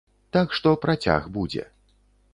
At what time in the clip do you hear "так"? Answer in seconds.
0.37-0.55